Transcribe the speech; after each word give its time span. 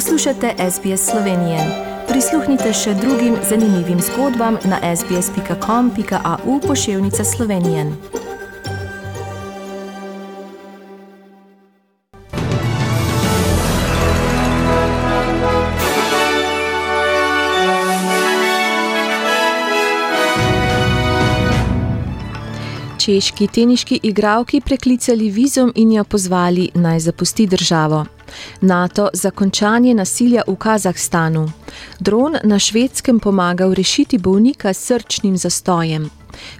Poslušate 0.00 0.54
SBS 0.70 1.10
Slovenije. 1.10 1.58
Prisluhnite 2.08 2.72
še 2.72 2.94
drugim 2.94 3.34
zanimivim 3.48 3.98
zgodbam 4.00 4.56
na 4.64 4.96
sbsp.com.au 4.96 6.60
pošiljka 6.60 7.24
Slovenije. 7.24 7.92
Češki 22.98 23.46
teniški 23.46 24.00
igralki 24.02 24.60
preklicali 24.60 25.28
vizum 25.30 25.72
in 25.74 25.92
jo 25.92 26.04
pozvali 26.04 26.70
naj 26.74 27.00
zapusti 27.00 27.46
državo. 27.46 28.19
NATO 28.60 29.08
za 29.12 29.30
končanje 29.30 29.94
nasilja 29.94 30.42
v 30.46 30.56
Kazahstanu. 30.56 31.52
Dron 32.00 32.36
na 32.44 32.58
švedskem 32.58 33.20
pomagal 33.20 33.74
rešiti 33.74 34.18
bolnika 34.18 34.72
s 34.72 34.86
srčnim 34.86 35.36
zastojem. 35.36 36.10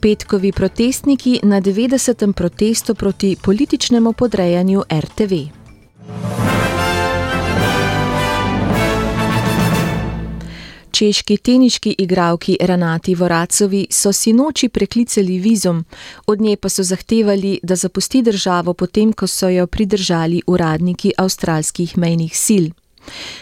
Petkovi 0.00 0.52
protestniki 0.52 1.40
na 1.42 1.60
90. 1.60 2.32
protestu 2.32 2.94
proti 2.94 3.36
političnemu 3.42 4.12
podrejanju 4.12 4.82
RTV. 4.90 5.63
Češki 10.94 11.36
teniški 11.36 11.94
igralki 11.98 12.56
Renati 12.60 13.14
Voracovi 13.14 13.86
so 13.90 14.12
si 14.12 14.32
noči 14.32 14.68
preklicali 14.68 15.38
vizum, 15.38 15.84
od 16.26 16.40
nje 16.40 16.56
pa 16.56 16.68
so 16.68 16.82
zahtevali, 16.82 17.58
da 17.62 17.76
zapusti 17.76 18.22
državo, 18.22 18.74
potem 18.74 19.12
ko 19.12 19.26
so 19.26 19.48
jo 19.48 19.66
pridržali 19.66 20.42
uradniki 20.46 21.12
avstralskih 21.18 21.98
mejnih 21.98 22.38
sil. 22.44 22.70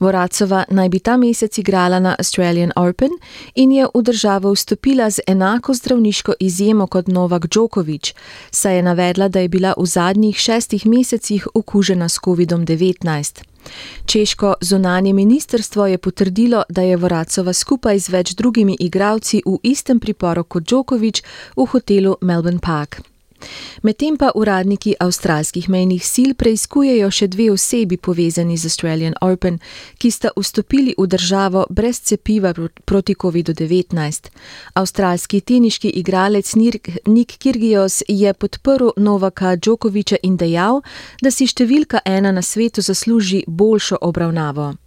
Voracova 0.00 0.64
naj 0.70 0.88
bi 0.88 0.98
ta 0.98 1.16
mesec 1.16 1.58
igrala 1.58 2.00
na 2.00 2.16
Australian 2.18 2.72
Open 2.76 3.12
in 3.54 3.72
je 3.72 3.86
v 3.94 4.02
državo 4.02 4.54
vstopila 4.54 5.10
z 5.10 5.20
enako 5.26 5.74
zdravniško 5.74 6.32
izjemo 6.40 6.86
kot 6.86 7.08
Novak 7.08 7.46
Djokovic, 7.46 8.14
saj 8.50 8.76
je 8.76 8.82
navedla, 8.82 9.28
da 9.28 9.40
je 9.40 9.48
bila 9.48 9.74
v 9.76 9.86
zadnjih 9.86 10.36
šestih 10.36 10.86
mesecih 10.86 11.48
okužena 11.54 12.08
s 12.08 12.18
COVID-19. 12.18 13.53
Češko 14.06 14.54
zunanje 14.60 15.12
ministrstvo 15.12 15.86
je 15.86 15.98
potrdilo, 15.98 16.62
da 16.68 16.82
je 16.82 16.96
Voracova 16.96 17.52
skupaj 17.52 17.98
z 17.98 18.08
več 18.08 18.34
drugimi 18.34 18.76
igralci 18.80 19.42
v 19.46 19.58
istem 19.62 20.00
priporu 20.00 20.44
kot 20.44 20.62
Djokovic 20.68 21.22
v 21.56 21.66
hotelu 21.66 22.16
Melbourne 22.20 22.60
Park. 22.60 23.13
Medtem 23.82 24.16
pa 24.16 24.30
uradniki 24.34 24.94
avstralskih 25.00 25.68
mejnih 25.68 26.04
sil 26.12 26.30
preizkujejo 26.38 27.10
še 27.10 27.28
dve 27.28 27.50
osebi 27.52 27.96
povezani 27.96 28.56
z 28.56 28.70
Australian 28.70 29.14
Open, 29.20 29.58
ki 29.98 30.10
sta 30.10 30.30
vstopili 30.36 30.94
v 30.98 31.06
državo 31.06 31.66
brez 31.70 32.00
cepiva 32.00 32.54
proti 32.84 33.14
COVID-19. 33.14 34.30
Avstralski 34.74 35.40
teniški 35.40 35.88
igralec 35.88 36.54
Nik 37.06 37.36
Kirgios 37.38 38.02
je 38.08 38.34
podprl 38.34 38.94
Novaka 38.96 39.56
Djokoviča 39.56 40.16
in 40.22 40.36
dejal, 40.36 40.82
da 41.22 41.30
si 41.30 41.46
številka 41.46 42.04
ena 42.04 42.32
na 42.32 42.42
svetu 42.42 42.82
zasluži 42.82 43.44
boljšo 43.46 43.98
obravnavo. 44.00 44.83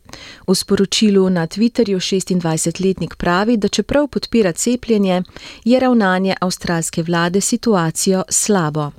V 0.47 0.55
sporočilu 0.55 1.29
na 1.29 1.47
Twitterju 1.47 1.97
26-letnik 1.99 3.15
pravi, 3.15 3.57
da 3.57 3.67
čeprav 3.67 4.07
podpira 4.07 4.51
cepljenje, 4.51 5.23
je 5.63 5.79
ravnanje 5.79 6.35
avstralske 6.41 7.03
vlade 7.03 7.41
situacijo 7.41 8.23
slabo. 8.29 8.91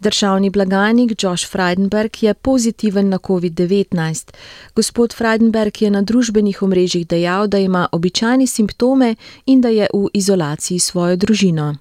Državni 0.00 0.50
blagajnik 0.50 1.22
Josh 1.22 1.50
Freidenberg 1.50 2.22
je 2.22 2.34
pozitiven 2.34 3.08
na 3.08 3.18
COVID-19. 3.18 4.32
Gospod 4.74 5.14
Freidenberg 5.14 5.82
je 5.82 5.90
na 5.90 6.02
družbenih 6.02 6.62
omrežjih 6.62 7.06
dejal, 7.06 7.46
da 7.46 7.58
ima 7.58 7.88
običajne 7.92 8.46
simptome 8.46 9.14
in 9.46 9.60
da 9.60 9.68
je 9.68 9.86
v 9.94 10.06
izolaciji 10.12 10.78
svojo 10.78 11.16
družino. 11.16 11.74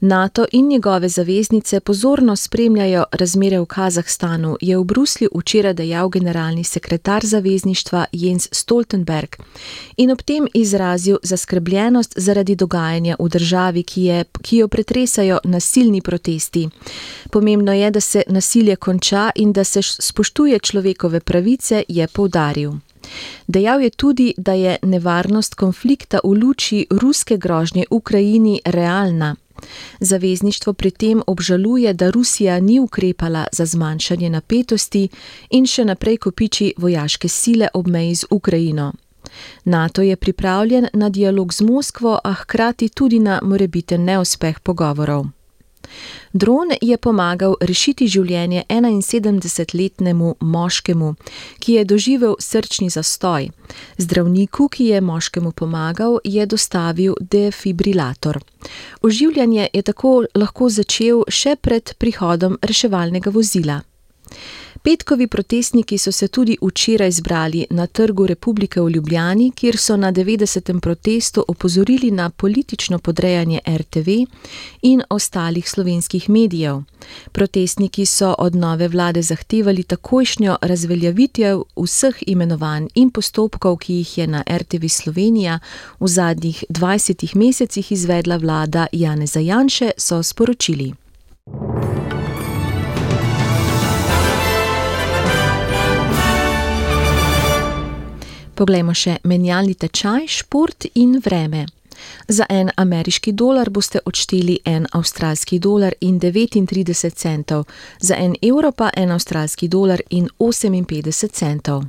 NATO 0.00 0.46
in 0.52 0.68
njegove 0.68 1.08
zaveznice 1.08 1.80
pozorno 1.80 2.36
spremljajo 2.36 3.04
razmere 3.12 3.60
v 3.60 3.66
Kazahstanu, 3.66 4.56
je 4.60 4.78
v 4.78 4.84
Bruslju 4.84 5.28
včeraj 5.34 5.74
dejal 5.74 6.08
generalni 6.08 6.64
sekretar 6.64 7.26
zavezništva 7.26 8.06
Jens 8.12 8.48
Stoltenberg 8.52 9.36
in 9.96 10.10
ob 10.10 10.22
tem 10.22 10.48
izrazil 10.54 11.16
zaskrbljenost 11.22 12.12
zaradi 12.16 12.54
dogajanja 12.56 13.16
v 13.18 13.28
državi, 13.28 13.82
ki, 13.82 14.04
je, 14.04 14.24
ki 14.42 14.56
jo 14.56 14.68
pretresajo 14.68 15.38
nasilni 15.44 16.00
protesti. 16.00 16.68
Pomembno 17.30 17.72
je, 17.72 17.90
da 17.90 18.00
se 18.00 18.22
nasilje 18.26 18.76
konča 18.76 19.30
in 19.34 19.52
da 19.52 19.64
se 19.64 19.82
spoštuje 19.82 20.58
človekove 20.58 21.20
pravice, 21.20 21.84
je 21.88 22.06
poudaril. 22.06 22.89
Dejal 23.46 23.82
je 23.82 23.90
tudi, 23.90 24.34
da 24.36 24.52
je 24.52 24.78
nevarnost 24.82 25.54
konflikta 25.54 26.18
v 26.24 26.34
luči 26.42 26.86
ruske 26.90 27.36
grožnje 27.36 27.84
Ukrajini 27.90 28.60
realna. 28.64 29.36
Zavezništvo 30.00 30.72
pri 30.72 30.90
tem 30.90 31.22
obžaluje, 31.26 31.92
da 31.92 32.10
Rusija 32.10 32.60
ni 32.60 32.80
ukrepala 32.80 33.46
za 33.52 33.66
zmanjšanje 33.66 34.30
napetosti 34.30 35.08
in 35.50 35.66
še 35.66 35.84
naprej 35.84 36.16
kopiči 36.16 36.72
vojaške 36.76 37.28
sile 37.28 37.68
ob 37.74 37.86
meji 37.86 38.14
z 38.14 38.24
Ukrajino. 38.30 38.92
NATO 39.64 40.02
je 40.02 40.16
pripravljen 40.16 40.86
na 40.92 41.08
dialog 41.08 41.52
z 41.52 41.60
Moskvo, 41.60 42.18
a 42.24 42.32
hkrati 42.32 42.88
tudi 42.88 43.18
na 43.18 43.40
morebiten 43.42 44.04
neuspeh 44.04 44.60
pogovorov. 44.60 45.26
Dron 46.32 46.72
je 46.80 46.96
pomagal 46.96 47.56
rešiti 47.60 48.06
življenje 48.08 48.64
71-letnemu 48.68 50.34
moškemu, 50.40 51.14
ki 51.58 51.72
je 51.72 51.84
doživel 51.84 52.36
srčni 52.38 52.90
zastoj. 52.90 53.50
Zdravniku, 53.98 54.68
ki 54.68 54.84
je 54.84 55.00
moškemu 55.00 55.52
pomagal, 55.52 56.18
je 56.24 56.46
dostavil 56.46 57.14
defibrilator. 57.20 58.40
Oživljanje 59.02 59.68
je 59.72 59.82
tako 59.82 60.24
lahko 60.34 60.68
začel 60.68 61.24
še 61.28 61.56
pred 61.56 61.94
prihodom 61.98 62.58
reševalnega 62.62 63.30
vozila. 63.30 63.82
Petkovi 64.82 65.26
protestniki 65.26 65.98
so 65.98 66.12
se 66.12 66.28
tudi 66.28 66.56
včeraj 66.62 67.10
zbrali 67.10 67.66
na 67.70 67.86
Trgu 67.86 68.26
Republike 68.26 68.80
v 68.80 68.90
Ljubljani, 68.90 69.50
kjer 69.50 69.76
so 69.76 69.96
na 69.96 70.12
90. 70.12 70.80
protestu 70.80 71.44
opozorili 71.48 72.10
na 72.10 72.30
politično 72.30 72.98
podrejanje 72.98 73.60
RTV 73.68 74.08
in 74.82 75.02
ostalih 75.10 75.70
slovenskih 75.70 76.30
medijev. 76.30 76.80
Protestniki 77.32 78.06
so 78.06 78.34
od 78.38 78.54
nove 78.54 78.88
vlade 78.88 79.22
zahtevali 79.22 79.82
takojšnjo 79.82 80.56
razveljavitev 80.62 81.62
vseh 81.76 82.22
imenovanj 82.26 82.88
in 82.94 83.10
postopkov, 83.10 83.76
ki 83.76 83.94
jih 83.94 84.18
je 84.18 84.26
na 84.26 84.42
RTV 84.56 84.88
Slovenija 84.88 85.58
v 86.00 86.08
zadnjih 86.08 86.64
20 86.68 87.36
mesecih 87.36 87.92
izvedla 87.92 88.36
vlada 88.36 88.86
Janeza 88.92 89.40
Janše, 89.40 89.90
so 89.96 90.22
sporočili. 90.22 90.92
Poglejmo 98.60 98.92
še 98.92 99.14
menjalni 99.24 99.72
tečaj, 99.72 100.26
šport 100.28 100.84
in 101.00 101.14
vreme. 101.24 101.62
Za 102.28 102.44
en 102.48 102.68
ameriški 102.76 103.32
dolar 103.32 103.70
boste 103.70 104.02
odšteli 104.04 104.58
en 104.64 104.84
avstralski 104.92 105.58
dolar 105.58 105.96
in 106.00 106.18
39 106.20 107.14
centov, 107.16 107.64
za 108.00 108.16
en 108.20 108.36
evro 108.42 108.72
pa 108.72 108.90
en 108.96 109.16
avstralski 109.16 109.68
dolar 109.68 110.02
in 110.10 110.28
58 110.38 111.32
centov. 111.32 111.84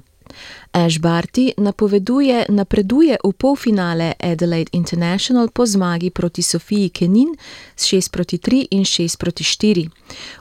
Ash 0.74 1.00
Barty 1.00 1.54
napoveduje, 1.58 2.46
napreduje 2.50 3.18
v 3.24 3.32
polfinale 3.34 4.14
Adelaide 4.20 4.70
International 4.74 5.48
po 5.54 5.66
zmagi 5.66 6.10
proti 6.10 6.44
Sofiji 6.44 6.90
Kenin 6.90 7.36
s 7.76 7.86
6 7.86 8.12
proti 8.12 8.38
3 8.38 8.68
in 8.72 8.86
6 8.86 9.18
proti 9.18 9.44
4. 9.44 9.90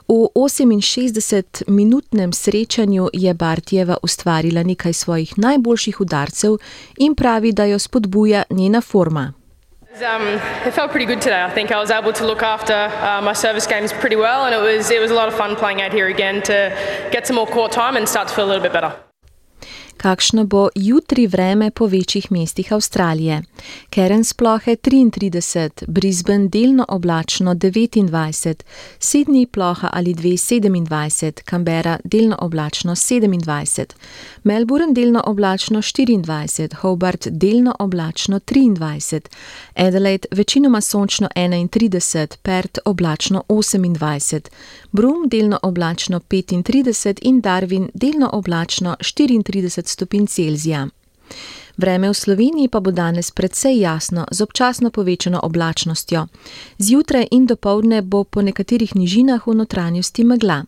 V 0.07 0.29
68-minutnem 0.35 2.33
srečanju 2.33 3.09
je 3.13 3.33
Bartijeva 3.33 3.97
ustvarila 4.03 4.63
nekaj 4.63 4.93
svojih 4.93 5.37
najboljših 5.37 6.01
udarcev 6.01 6.57
in 6.97 7.15
pravi, 7.15 7.51
da 7.51 7.65
jo 7.65 7.79
spodbuja 7.79 8.43
njena 8.49 8.81
forma. 8.81 9.33
Um, 9.91 10.39
it 10.65 10.73
felt 10.73 10.91
pretty 10.91 11.05
good 11.05 11.21
today. 11.21 11.43
I 11.43 11.49
think 11.49 11.71
I 11.71 11.79
was 11.79 11.91
able 11.91 12.13
to 12.13 12.25
look 12.25 12.41
after 12.41 12.73
uh, 12.73 13.21
my 13.21 13.33
service 13.33 13.67
games 13.67 13.91
pretty 13.91 14.15
well, 14.15 14.45
and 14.45 14.55
it 14.55 14.61
was 14.61 14.89
it 14.89 15.01
was 15.01 15.11
a 15.11 15.13
lot 15.13 15.27
of 15.27 15.35
fun 15.35 15.55
playing 15.55 15.81
out 15.81 15.91
here 15.91 16.07
again 16.07 16.41
to 16.43 16.71
get 17.11 17.27
some 17.27 17.35
more 17.35 17.47
court 17.47 17.73
time 17.73 17.97
and 17.97 18.07
start 18.07 18.29
to 18.29 18.33
feel 18.33 18.45
a 18.45 18.51
little 18.51 18.63
bit 18.63 18.71
better 18.71 19.10
kakšno 20.01 20.45
bo 20.45 20.69
jutri 20.75 21.27
vreme 21.27 21.71
po 21.71 21.85
večjih 21.85 22.31
mestih 22.31 22.73
Avstralije. 22.73 23.41
Keren 23.89 24.23
splohe 24.23 24.75
33, 24.75 25.69
Brisbane 25.87 26.47
delno 26.47 26.85
oblačno 26.89 27.53
29, 27.53 28.63
Sydney 28.99 29.45
ploha 29.45 29.89
ali 29.93 30.13
227, 30.13 31.49
Canberra 31.49 31.97
delno 32.03 32.37
oblačno 32.39 32.95
27, 32.95 33.85
Melbourne 34.43 34.93
delno 34.93 35.23
oblačno 35.25 35.81
24, 35.81 36.75
Hobart 36.75 37.27
delno 37.27 37.75
oblačno 37.79 38.39
23, 38.39 39.21
Adelaide 39.75 40.27
večinoma 40.31 40.81
sončno 40.81 41.27
31, 41.35 42.37
Perth 42.41 42.79
oblačno 42.85 43.43
28, 43.49 44.39
Broome 44.91 45.27
delno 45.27 45.59
oblačno 45.63 46.19
35 46.19 47.19
in 47.21 47.41
Darwin 47.41 47.89
delno 47.93 48.29
oblačno 48.33 48.95
34 48.99 49.90
stopinj 49.91 50.27
Celzija. 50.27 50.87
Vreme 51.77 52.09
v 52.09 52.13
Sloveniji 52.13 52.67
pa 52.67 52.79
bo 52.79 52.91
danes 52.91 53.31
predvsej 53.31 53.79
jasno, 53.79 54.25
z 54.31 54.41
občasno 54.41 54.89
povečano 54.91 55.39
oblačnostjo. 55.43 56.27
Zjutraj 56.77 57.27
in 57.31 57.45
dopoledne 57.45 58.01
bo 58.01 58.23
po 58.23 58.41
nekaterih 58.41 58.95
nižinah 58.95 59.47
v 59.47 59.55
notranjosti 59.55 60.23
megla. 60.23 60.65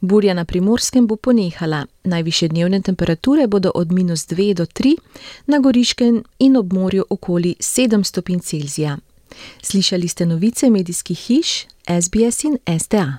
Burja 0.00 0.34
na 0.34 0.44
primorskem 0.44 1.06
bo 1.06 1.16
ponehala. 1.16 1.86
Najviše 2.04 2.48
dnevne 2.48 2.80
temperature 2.80 3.46
bodo 3.46 3.70
od 3.74 3.92
minus 3.92 4.26
2 4.28 4.54
do 4.54 4.66
3, 4.66 4.96
na 5.46 5.58
goriškem 5.58 6.22
in 6.38 6.56
ob 6.56 6.72
morju 6.72 7.04
okoli 7.10 7.56
7 7.58 8.04
stopinj 8.04 8.38
Celzija. 8.38 8.98
Slišali 9.62 10.08
ste 10.08 10.26
novice 10.26 10.70
medijskih 10.70 11.18
hiš 11.18 11.66
SBS 11.88 12.44
in 12.44 12.58
STA. 12.78 13.18